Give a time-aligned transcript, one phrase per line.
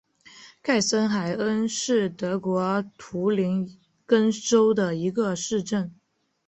[0.63, 5.93] 盖森海恩是德国图林根州的一个市镇。